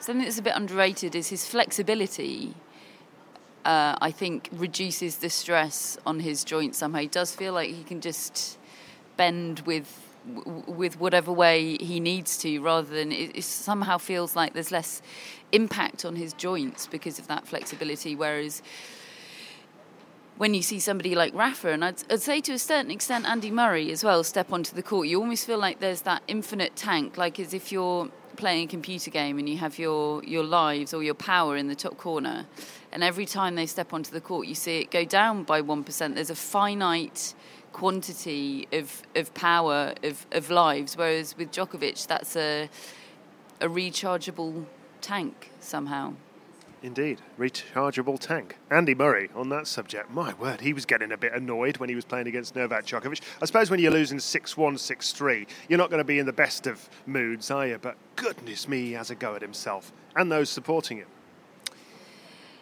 [0.00, 2.54] Something that's a bit underrated is his flexibility.
[3.64, 7.00] Uh, I think reduces the stress on his joints somehow.
[7.00, 8.58] He does feel like he can just
[9.16, 10.00] bend with
[10.66, 15.02] with whatever way he needs to, rather than it, it, somehow feels like there's less
[15.52, 18.16] impact on his joints because of that flexibility.
[18.16, 18.62] Whereas
[20.36, 23.50] when you see somebody like Rafa, and I'd, I'd, say to a certain extent Andy
[23.50, 27.16] Murray as well, step onto the court, you almost feel like there's that infinite tank,
[27.16, 31.02] like as if you're playing a computer game and you have your, your lives or
[31.02, 32.46] your power in the top corner,
[32.92, 36.14] and every time they step onto the court, you see it go down by 1%.
[36.14, 37.34] There's a finite
[37.72, 42.70] quantity of, of power, of, of lives, whereas with Djokovic, that's a,
[43.60, 44.64] a rechargeable
[45.00, 46.14] tank somehow.
[46.84, 48.58] Indeed, rechargeable tank.
[48.70, 50.10] Andy Murray on that subject.
[50.10, 53.22] My word, he was getting a bit annoyed when he was playing against Novak Djokovic.
[53.40, 56.26] I suppose when you're losing 6 1, 6 3, you're not going to be in
[56.26, 57.78] the best of moods, are you?
[57.80, 61.06] But goodness me, he has a go at himself and those supporting him.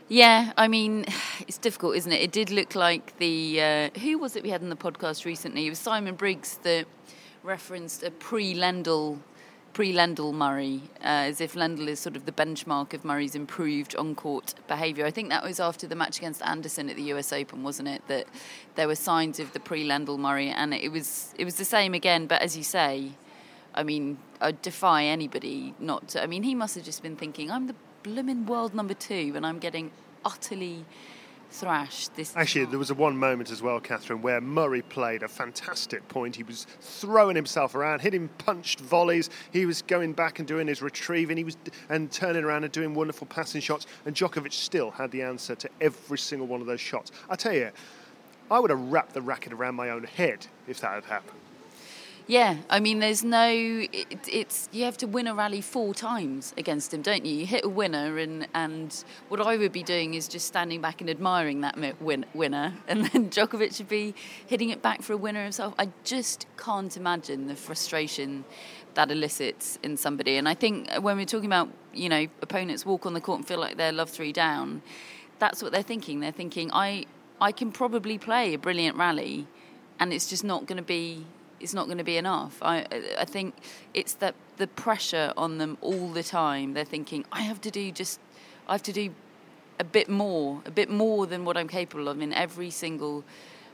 [0.09, 1.05] Yeah, I mean,
[1.49, 2.21] it's difficult, isn't it?
[2.21, 3.61] It did look like the.
[3.61, 5.67] Uh, who was it we had in the podcast recently?
[5.67, 6.87] It was Simon Briggs that
[7.43, 9.19] referenced a pre Lendl
[9.73, 13.97] pre Lendl Murray, uh, as if Lendl is sort of the benchmark of Murray's improved
[13.97, 15.07] on court behaviour.
[15.07, 18.03] I think that was after the match against Anderson at the US Open, wasn't it?
[18.09, 18.27] That
[18.75, 21.95] there were signs of the pre Lendl Murray, and it was it was the same
[21.95, 22.27] again.
[22.27, 23.13] But as you say,
[23.75, 26.23] I mean, I defy anybody not to.
[26.23, 29.47] I mean, he must have just been thinking, I'm the blooming world number two, and
[29.47, 29.91] I'm getting
[30.25, 30.85] utterly
[31.53, 35.29] thrash this actually there was a one moment as well catherine where murray played a
[35.29, 36.37] fantastic point.
[36.37, 39.31] He was throwing himself around hitting punched volleys.
[39.51, 41.57] He was going back and doing his retrieving he was
[41.88, 43.87] and turning around and doing wonderful passing shots.
[44.07, 47.12] And Djokovic still had the answer to every single one of those shots.
[47.29, 47.71] I tell you
[48.51, 51.38] I would have wrapped the racket around my own head if that had happened.
[52.33, 53.47] Yeah, I mean, there's no.
[53.47, 57.35] It, it's you have to win a rally four times against him, don't you?
[57.35, 61.03] You hit a winner, and and what I would be doing is just standing back
[61.03, 64.14] and admiring that win, winner, and then Djokovic would be
[64.47, 65.75] hitting it back for a winner himself.
[65.79, 68.47] I just can't imagine the frustration
[68.95, 70.38] that elicits in somebody.
[70.38, 73.47] And I think when we're talking about you know opponents walk on the court and
[73.47, 74.81] feel like they're love three down,
[75.38, 76.21] that's what they're thinking.
[76.21, 77.05] They're thinking I
[77.42, 79.47] I can probably play a brilliant rally,
[80.01, 81.27] and it's just not going to be
[81.62, 82.59] it's not going to be enough.
[82.62, 82.87] I
[83.18, 83.55] I think
[83.94, 86.75] it's that the pressure on them all the time.
[86.75, 88.20] They're thinking I have to do just
[88.68, 89.14] I have to do
[89.79, 93.25] a bit more, a bit more than what I'm capable of in every single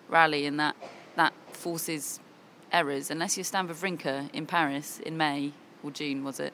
[0.09, 0.77] rally, and that
[1.17, 2.21] that forces
[2.73, 3.11] errors.
[3.11, 6.53] Unless you're Stan Wawrinka in Paris in May or June, was it?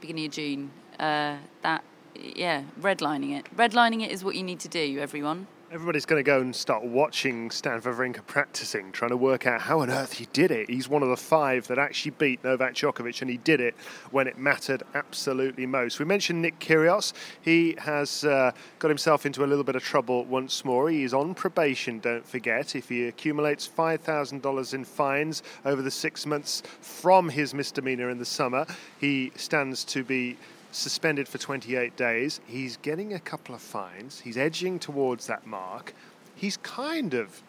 [0.00, 0.70] Beginning of June.
[0.98, 3.54] Uh, that yeah, redlining it.
[3.56, 5.46] Redlining it is what you need to do, everyone.
[5.68, 9.80] Everybody's going to go and start watching Stan Wawrinka practicing, trying to work out how
[9.80, 10.70] on earth he did it.
[10.70, 13.74] He's one of the five that actually beat Novak Djokovic, and he did it
[14.12, 15.98] when it mattered absolutely most.
[15.98, 17.14] We mentioned Nick Kyrgios.
[17.42, 20.88] He has uh, got himself into a little bit of trouble once more.
[20.88, 22.76] He is on probation, don't forget.
[22.76, 28.24] If he accumulates $5,000 in fines over the six months from his misdemeanor in the
[28.24, 28.66] summer,
[29.00, 30.36] he stands to be
[30.76, 32.40] suspended for 28 days.
[32.46, 34.20] He's getting a couple of fines.
[34.20, 35.94] He's edging towards that mark.
[36.34, 37.42] He's kind of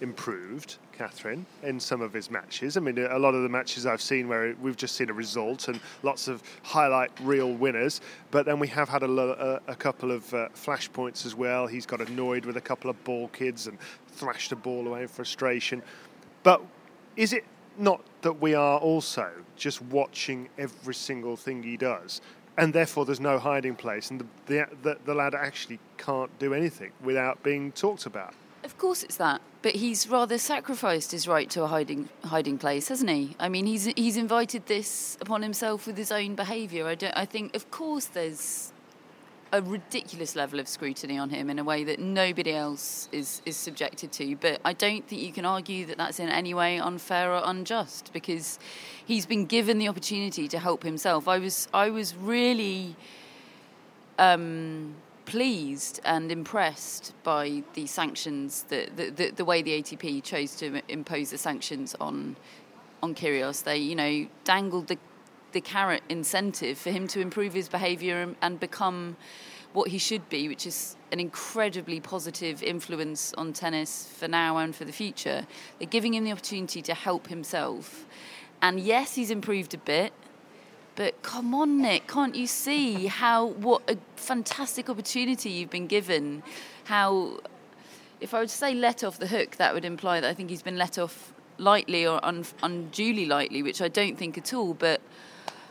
[0.00, 2.76] improved, Catherine, in some of his matches.
[2.76, 5.68] I mean, a lot of the matches I've seen where we've just seen a result
[5.68, 8.00] and lots of highlight reel winners,
[8.32, 11.68] but then we have had a, a, a couple of uh, flashpoints as well.
[11.68, 15.08] He's got annoyed with a couple of ball kids and thrashed a ball away in
[15.08, 15.80] frustration.
[16.42, 16.60] But
[17.16, 17.44] is it
[17.78, 22.20] not that we are also just watching every single thing he does
[22.56, 26.92] and therefore there's no hiding place, and the, the, the, lad actually can't do anything
[27.02, 28.34] without being talked about.
[28.62, 29.40] Of course, it's that.
[29.62, 33.36] But he's rather sacrificed his right to a hiding hiding place, hasn't he?
[33.38, 36.86] I mean, he's he's invited this upon himself with his own behaviour.
[36.86, 37.16] I don't.
[37.16, 38.72] I think, of course, there's
[39.54, 43.56] a ridiculous level of scrutiny on him in a way that nobody else is, is
[43.56, 44.34] subjected to.
[44.34, 48.10] But I don't think you can argue that that's in any way unfair or unjust
[48.12, 48.58] because
[49.06, 51.28] he's been given the opportunity to help himself.
[51.28, 52.96] I was I was really
[54.18, 60.56] um, pleased and impressed by the sanctions, the, the, the, the way the ATP chose
[60.56, 62.36] to impose the sanctions on
[63.04, 63.62] on Kyrgios.
[63.62, 64.98] They you know dangled the
[65.54, 69.16] the carrot incentive for him to improve his behaviour and, and become
[69.72, 74.76] what he should be, which is an incredibly positive influence on tennis for now and
[74.76, 75.46] for the future.
[75.78, 78.06] They're giving him the opportunity to help himself.
[78.62, 80.12] And yes, he's improved a bit,
[80.96, 86.44] but come on, Nick, can't you see how what a fantastic opportunity you've been given?
[86.84, 87.40] How,
[88.20, 90.62] if I would say let off the hook, that would imply that I think he's
[90.62, 94.72] been let off lightly or un, unduly lightly, which I don't think at all.
[94.72, 95.00] But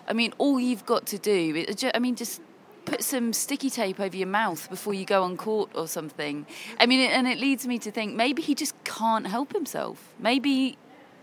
[0.08, 2.42] I mean, all you've got to do, I mean, just
[2.86, 6.46] put some sticky tape over your mouth before you go on court or something.
[6.80, 10.14] I mean, and it leads me to think maybe he just can't help himself.
[10.20, 10.78] Maybe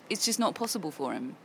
[0.09, 1.37] it's just not possible for him.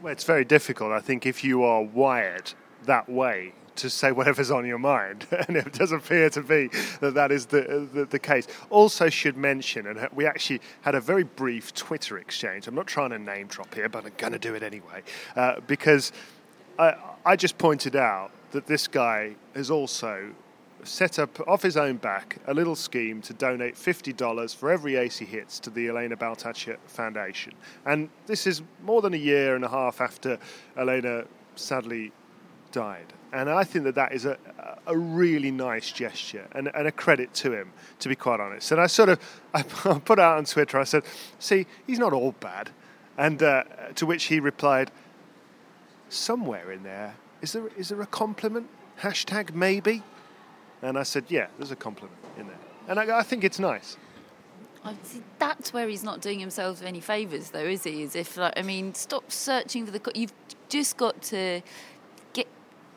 [0.00, 0.92] Well, it's very difficult.
[0.92, 2.52] I think if you are wired
[2.86, 6.68] that way to say whatever's on your mind, and it does appear to be
[7.00, 8.46] that that is the, the, the case.
[8.70, 12.66] Also, should mention, and we actually had a very brief Twitter exchange.
[12.66, 15.02] I'm not trying to name drop here, but I'm going to do it anyway
[15.36, 16.12] uh, because
[16.78, 20.32] I, I just pointed out that this guy has also
[20.84, 25.18] set up off his own back a little scheme to donate $50 for every ace
[25.18, 27.52] he hits to the Elena Baltacha Foundation.
[27.86, 30.38] And this is more than a year and a half after
[30.76, 32.12] Elena sadly
[32.72, 33.12] died.
[33.32, 34.36] And I think that that is a,
[34.86, 38.72] a really nice gesture and, and a credit to him, to be quite honest.
[38.72, 41.04] And I sort of I put out on Twitter, I said,
[41.38, 42.70] see, he's not all bad.
[43.16, 44.90] And uh, to which he replied,
[46.12, 48.68] somewhere in there, is there, is there a compliment?
[49.00, 50.02] Hashtag maybe?
[50.82, 52.58] And I said, yeah, there's a compliment in there.
[52.88, 53.96] And I, I think it's nice.
[55.38, 58.02] That's where he's not doing himself any favours, though, is he?
[58.02, 60.12] Is if, like, I mean, stop searching for the.
[60.12, 60.32] You've
[60.68, 61.62] just got to
[62.32, 62.48] get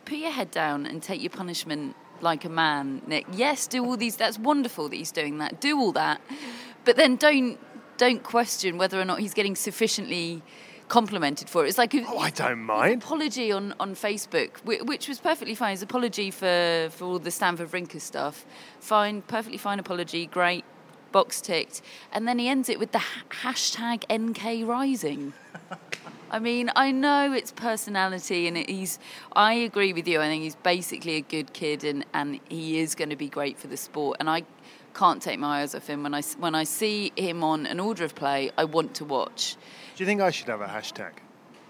[0.04, 3.28] put your head down and take your punishment like a man, Nick.
[3.32, 4.16] Yes, do all these.
[4.16, 5.62] That's wonderful that he's doing that.
[5.62, 6.22] Do all that,
[6.86, 7.60] but then don't
[7.98, 10.42] don't question whether or not he's getting sufficiently
[10.88, 11.70] complimented for it.
[11.70, 15.72] It's like a, oh, I don't mind apology on, on Facebook, which was perfectly fine.
[15.72, 18.46] His apology for for all the Stanford Wawrinka stuff,
[18.80, 20.64] fine, perfectly fine apology, great,
[21.12, 25.34] box ticked, and then he ends it with the hashtag NK Rising.
[26.32, 29.00] I mean, I know it's personality, and he's.
[29.34, 30.20] I agree with you.
[30.20, 33.58] I think he's basically a good kid, and, and he is going to be great
[33.58, 34.18] for the sport.
[34.20, 34.44] And I
[34.94, 36.04] can't take my eyes off him.
[36.04, 39.56] When I when I see him on an order of play, I want to watch.
[39.96, 41.25] Do you think I should have a hashtag?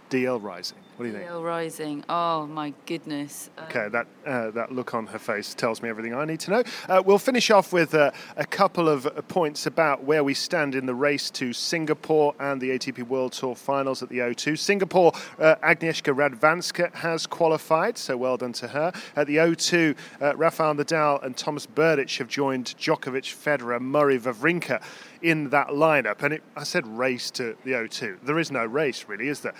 [0.09, 0.77] DL Rising.
[0.95, 1.29] What do you think?
[1.29, 2.03] DL Rising.
[2.07, 3.49] Oh my goodness.
[3.63, 6.63] Okay, that uh, that look on her face tells me everything I need to know.
[6.87, 10.85] Uh, we'll finish off with uh, a couple of points about where we stand in
[10.85, 14.57] the race to Singapore and the ATP World Tour Finals at the O2.
[14.57, 18.93] Singapore, uh, Agnieszka Radwanska has qualified, so well done to her.
[19.15, 24.81] At the O2, uh, Rafael Nadal and Thomas Berdych have joined Djokovic, Federer, Murray, Wawrinka
[25.21, 26.21] in that lineup.
[26.23, 28.19] And it, I said race to the O2.
[28.23, 29.53] There is no race, really, is there?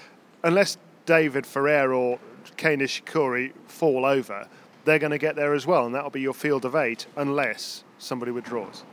[0.45, 0.77] Unless
[1.07, 2.19] David Ferrer or
[2.55, 4.47] Kei Nishikori fall over,
[4.85, 7.83] they're going to get there as well, and that'll be your field of eight, unless
[7.97, 8.83] somebody withdraws.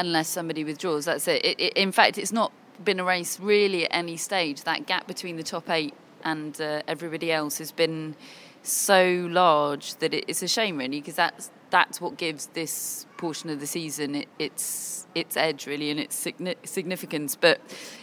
[0.00, 1.44] Unless somebody withdraws, that's it.
[1.44, 2.50] it, it in fact, it's not
[2.82, 4.64] been a race really at any stage.
[4.64, 5.94] That gap between the top eight
[6.24, 8.16] and uh, everybody else has been
[8.64, 13.48] so large that it, it's a shame, really, because that's that's what gives this portion
[13.48, 16.16] of the season it, its its edge, really, and its
[16.64, 17.36] significance.
[17.36, 17.60] But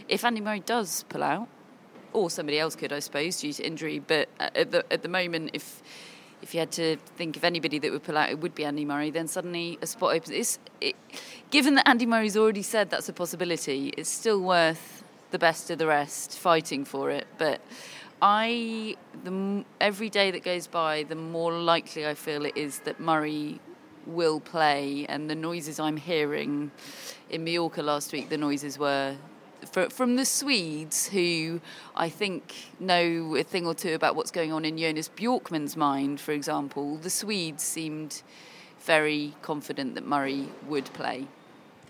[0.07, 1.49] if Andy Murray does pull out,
[2.15, 3.99] or somebody else could, I suppose, due to injury.
[3.99, 5.81] But at the at the moment, if
[6.41, 8.85] if you had to think of anybody that would pull out, it would be Andy
[8.85, 9.09] Murray.
[9.09, 10.29] Then suddenly a spot opens.
[10.29, 10.95] It's, it,
[11.49, 15.79] given that Andy Murray's already said that's a possibility, it's still worth the best of
[15.79, 17.25] the rest fighting for it.
[17.37, 17.61] But
[18.21, 22.99] I, the every day that goes by, the more likely I feel it is that
[22.99, 23.59] Murray
[24.05, 25.05] will play.
[25.09, 26.71] And the noises I'm hearing
[27.29, 29.15] in Mallorca last week, the noises were
[29.89, 31.61] from the Swedes, who
[31.95, 36.19] I think know a thing or two about what's going on in Jonas Bjorkman's mind,
[36.19, 38.21] for example, the Swedes seemed
[38.81, 41.27] very confident that Murray would play.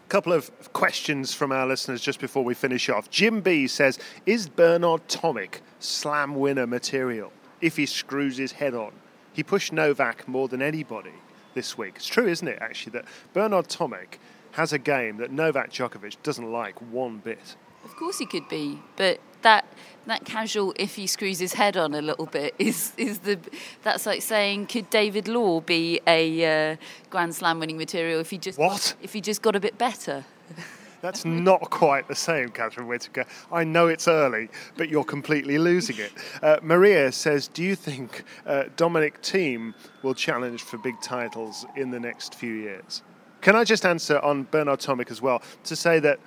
[0.05, 3.09] A couple of questions from our listeners just before we finish off.
[3.09, 8.91] Jim B says, Is Bernard Tomic slam winner material if he screws his head on?
[9.33, 11.11] He pushed Novak more than anybody
[11.55, 11.93] this week.
[11.95, 14.19] It's true, isn't it, actually, that Bernard Tomic
[14.55, 17.55] has a game that Novak Djokovic doesn't like one bit.
[17.83, 19.65] Of course he could be, but that
[20.07, 23.37] that casual if he screws his head on a little bit is is the
[23.83, 26.75] that's like saying could David Law be a uh,
[27.09, 30.25] Grand Slam winning material if he just what if he just got a bit better.
[31.01, 33.25] That's not quite the same, Catherine Whitaker.
[33.51, 36.11] I know it's early, but you're completely losing it.
[36.41, 41.91] Uh, Maria says, Do you think uh, Dominic Thiem will challenge for big titles in
[41.91, 43.03] the next few years?
[43.45, 46.19] Can I just answer on Bernard Tomic as well to say that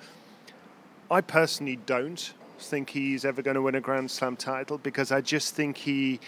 [1.11, 5.19] I personally don't think he's ever going to win a Grand Slam title because I
[5.19, 6.21] just think he,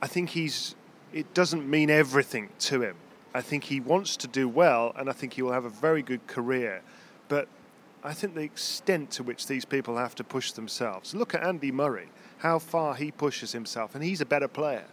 [0.00, 0.76] I think he's,
[1.12, 2.94] it doesn't mean everything to him.
[3.34, 6.02] I think he wants to do well and I think he will have a very
[6.02, 6.82] good career.
[7.26, 7.48] But
[8.04, 11.16] I think the extent to which these people have to push themselves.
[11.16, 14.84] Look at Andy Murray, how far he pushes himself, and he's a better player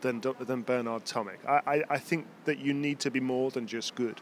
[0.00, 1.38] than, than Bernard Tomic.
[1.46, 4.20] I, I, I think that you need to be more than just good.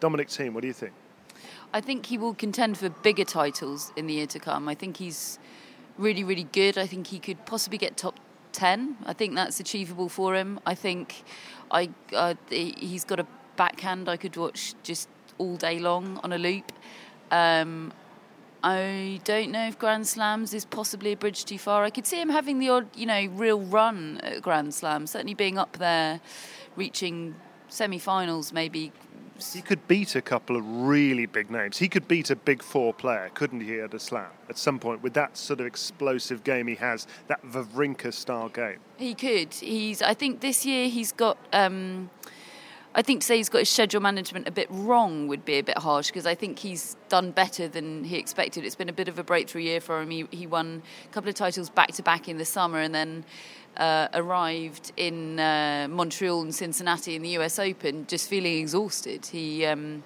[0.00, 0.92] Dominic Thiem, what do you think?
[1.72, 4.68] I think he will contend for bigger titles in the year to come.
[4.68, 5.38] I think he's
[5.98, 6.78] really, really good.
[6.78, 8.18] I think he could possibly get top
[8.52, 8.96] 10.
[9.04, 10.60] I think that's achievable for him.
[10.64, 11.22] I think
[11.70, 13.26] I uh, he's got a
[13.56, 16.72] backhand I could watch just all day long on a loop.
[17.30, 17.92] Um,
[18.62, 21.84] I don't know if Grand Slams is possibly a bridge too far.
[21.84, 25.34] I could see him having the odd, you know, real run at Grand Slam, certainly
[25.34, 26.20] being up there,
[26.74, 27.36] reaching
[27.68, 28.92] semi-finals, maybe
[29.52, 31.78] he could beat a couple of really big names.
[31.78, 35.02] He could beat a big four player, couldn't he, at a slam at some point
[35.02, 38.78] with that sort of explosive game he has, that Wawrinka style game?
[38.96, 39.54] He could.
[39.54, 40.02] He's.
[40.02, 41.38] I think this year he's got.
[41.52, 42.10] Um,
[42.94, 45.62] I think to say he's got his schedule management a bit wrong would be a
[45.62, 48.64] bit harsh because I think he's done better than he expected.
[48.64, 50.10] It's been a bit of a breakthrough year for him.
[50.10, 53.24] He, he won a couple of titles back to back in the summer and then
[53.78, 59.26] uh, arrived in uh, Montreal and Cincinnati in the US Open just feeling exhausted.
[59.26, 60.02] He um,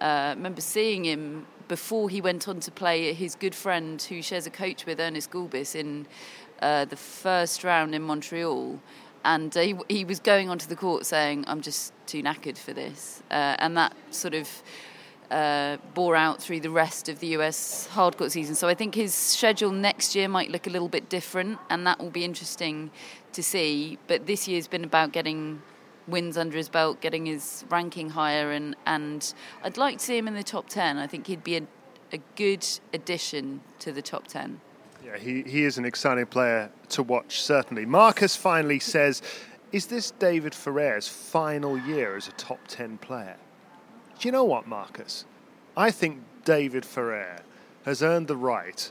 [0.00, 4.46] uh, remember seeing him before he went on to play his good friend who shares
[4.46, 6.06] a coach with Ernest Gulbis in
[6.60, 8.80] uh, the first round in Montreal.
[9.24, 12.72] And uh, he, he, was going onto the court saying, I'm just too knackered for
[12.72, 13.22] this.
[13.30, 14.48] Uh, and that sort of
[15.32, 18.54] uh, bore out through the rest of the US hardcourt season.
[18.54, 21.98] So I think his schedule next year might look a little bit different, and that
[21.98, 22.90] will be interesting
[23.32, 23.98] to see.
[24.06, 25.62] But this year's been about getting
[26.06, 29.32] wins under his belt, getting his ranking higher, and, and
[29.64, 30.98] I'd like to see him in the top 10.
[30.98, 31.62] I think he'd be a,
[32.12, 34.60] a good addition to the top 10.
[35.04, 37.86] Yeah, he, he is an exciting player to watch, certainly.
[37.86, 39.22] Marcus finally says,
[39.72, 43.36] Is this David Ferrer's final year as a top 10 player?
[44.22, 45.24] Do you know what, Marcus?
[45.76, 47.40] I think David Ferrer
[47.84, 48.88] has earned the right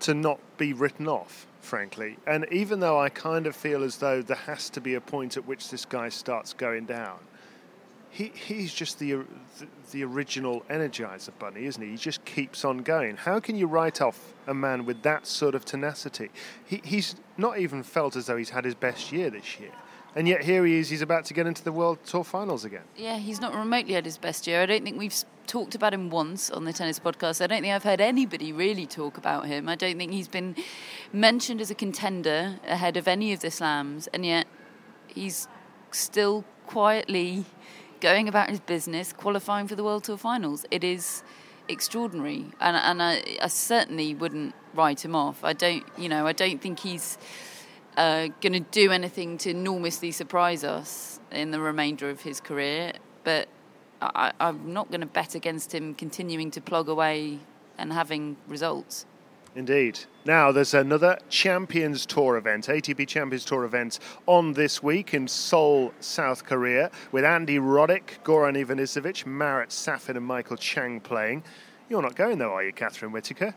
[0.00, 2.18] to not be written off, frankly.
[2.26, 5.38] And even though I kind of feel as though there has to be a point
[5.38, 7.20] at which this guy starts going down,
[8.10, 9.24] he, he's just the,
[9.58, 11.92] the, the original Energizer Bunny, isn't he?
[11.92, 13.16] He just keeps on going.
[13.16, 16.28] How can you write off a man with that sort of tenacity?
[16.66, 19.72] He, he's not even felt as though he's had his best year this year.
[20.16, 22.82] And yet here he is, he's about to get into the World Tour finals again.
[22.96, 24.62] Yeah, he's not remotely had his best year.
[24.62, 25.14] I don't think we've
[25.46, 27.40] talked about him once on the tennis podcast.
[27.40, 29.68] I don't think I've heard anybody really talk about him.
[29.68, 30.56] I don't think he's been
[31.12, 34.46] mentioned as a contender ahead of any of the slams, and yet
[35.06, 35.46] he's
[35.92, 37.44] still quietly
[38.00, 40.64] going about his business, qualifying for the World Tour finals.
[40.70, 41.22] It is
[41.68, 45.44] extraordinary, and, and I, I certainly wouldn't write him off.
[45.44, 47.18] I don't, you know, I don't think he's
[47.96, 52.92] uh, going to do anything to enormously surprise us in the remainder of his career,
[53.24, 53.48] but
[54.00, 57.38] I, I'm not going to bet against him continuing to plug away
[57.78, 59.06] and having results.
[59.56, 59.98] Indeed.
[60.24, 65.92] Now, there's another Champions Tour event, ATP Champions Tour event, on this week in Seoul,
[65.98, 71.42] South Korea, with Andy Roddick, Goran Ivanisevic, Marat Safin, and Michael Chang playing.
[71.88, 73.54] You're not going, though, are you, Catherine Whitaker?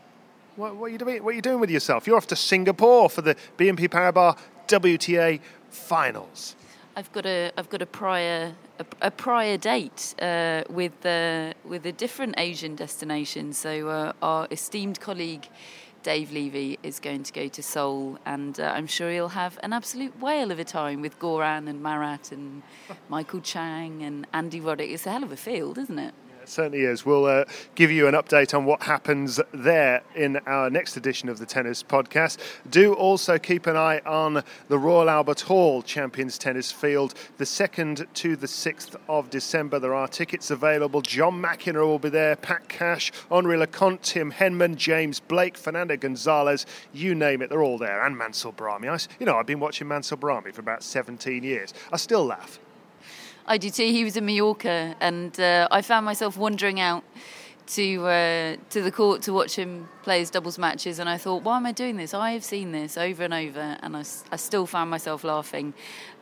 [0.56, 2.06] What, what, are you doing, what are you doing with yourself?
[2.06, 4.38] You're off to Singapore for the BNP Paribas
[4.68, 6.54] WTA finals.
[6.96, 11.84] I've got a I've got a prior a, a prior date uh, with uh, with
[11.86, 13.52] a different Asian destination.
[13.52, 15.48] So uh, our esteemed colleague
[16.04, 19.72] Dave Levy is going to go to Seoul, and uh, I'm sure he'll have an
[19.72, 22.62] absolute whale of a time with Goran and Marat and
[23.08, 24.92] Michael Chang and Andy Roddick.
[24.92, 26.14] It's a hell of a field, isn't it?
[26.44, 27.06] It certainly is.
[27.06, 31.38] We'll uh, give you an update on what happens there in our next edition of
[31.38, 32.36] the Tennis Podcast.
[32.68, 38.06] Do also keep an eye on the Royal Albert Hall Champions Tennis Field, the 2nd
[38.12, 39.78] to the 6th of December.
[39.78, 41.00] There are tickets available.
[41.00, 46.66] John McEnroe will be there, Pat Cash, Henri Leconte, Tim Henman, James Blake, Fernando Gonzalez,
[46.92, 48.04] you name it, they're all there.
[48.04, 48.90] And Mansour Bahrami.
[48.90, 51.72] I, you know, I've been watching Mansour Bahrami for about 17 years.
[51.90, 52.58] I still laugh.
[53.46, 53.84] I do too.
[53.84, 57.04] He was in Mallorca, and uh, I found myself wandering out
[57.66, 61.42] to uh, to the court to watch him play his doubles matches, and I thought,
[61.42, 62.12] why am I doing this?
[62.12, 65.72] I have seen this over and over, and I, I still found myself laughing.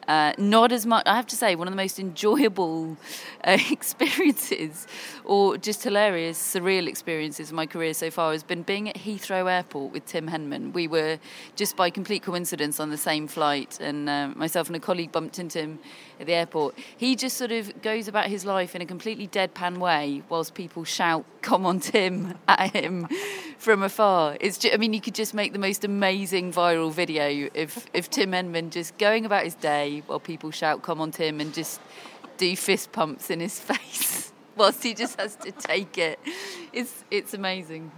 [0.08, 2.96] Uh, not as much, I have to say, one of the most enjoyable
[3.44, 4.86] uh, experiences,
[5.24, 9.50] or just hilarious, surreal experiences of my career so far, has been being at Heathrow
[9.50, 10.72] Airport with Tim Henman.
[10.72, 11.18] We were
[11.54, 15.38] just by complete coincidence on the same flight, and uh, myself and a colleague bumped
[15.38, 15.78] into him
[16.18, 16.76] at the airport.
[16.96, 20.84] He just sort of goes about his life in a completely deadpan way, whilst people
[20.84, 23.08] shout, Come on, Tim, at him
[23.72, 24.36] from afar.
[24.38, 28.10] It's just, I mean, you could just make the most amazing viral video of, of
[28.10, 31.80] Tim Henman just going about his day while people shout, Come on, Tim, and just
[32.36, 36.20] do fist pumps in his face whilst he just has to take it.
[36.74, 37.90] It's, it's amazing.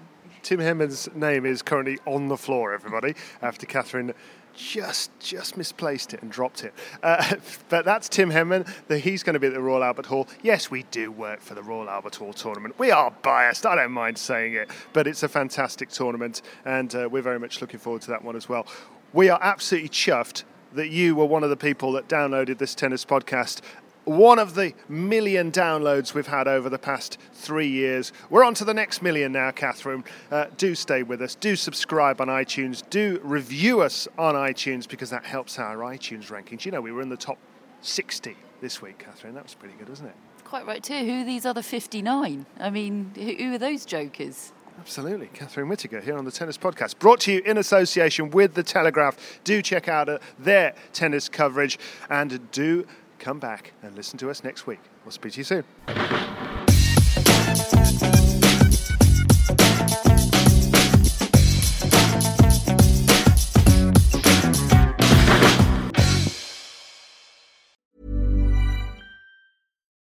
[0.45, 4.15] Tim Henman's name is currently on the floor, everybody, after Catherine
[4.55, 6.75] just just misplaced it and dropped it.
[7.03, 7.37] Uh,
[7.69, 8.69] but that's Tim Henman.
[9.01, 10.29] He's going to be at the Royal Albert Hall.
[10.43, 12.79] Yes, we do work for the Royal Albert Hall tournament.
[12.79, 13.67] We are biased.
[13.67, 17.61] I don't mind saying it, but it's a fantastic tournament, and uh, we're very much
[17.61, 18.67] looking forward to that one as well.
[19.13, 20.45] We are absolutely chuffed
[20.75, 23.61] that you were one of the people that downloaded this tennis podcast
[24.05, 28.13] one of the million downloads we've had over the past three years.
[28.31, 30.05] We're on to the next million now, Catherine.
[30.31, 31.35] Uh, do stay with us.
[31.35, 32.83] Do subscribe on iTunes.
[32.91, 36.65] Do review us on iTunes because that helps our iTunes rankings.
[36.65, 37.39] You know, we were in the top
[37.81, 39.35] 60 this week, Catherine.
[39.35, 40.17] That was pretty good, wasn't it?
[40.45, 40.99] Quite right, too.
[41.05, 42.47] Who are these other 59?
[42.61, 44.53] I mean, who are those jokers?
[44.79, 45.29] Absolutely.
[45.33, 49.17] Catherine Whitaker here on the Tennis Podcast, brought to you in association with The Telegraph.
[49.45, 51.79] Do check out uh, their tennis coverage
[52.11, 52.87] and do
[53.19, 54.81] come back and listen to us next week.
[55.05, 55.65] We'll speak to you soon.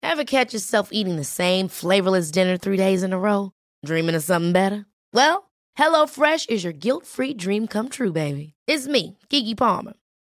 [0.02, 3.52] Ever catch yourself eating the same flavorless dinner three days in a row?
[3.84, 4.86] Dreaming of something better?
[5.12, 8.54] Well, HelloFresh is your guilt free dream come true, baby.
[8.68, 9.94] It's me, Keke Palmer.